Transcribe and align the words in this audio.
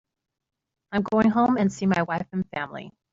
I'm 0.91 1.03
going 1.03 1.29
home 1.29 1.57
and 1.57 1.71
see 1.71 1.85
my 1.85 2.01
wife 2.01 2.25
and 2.31 2.43
family. 2.49 2.91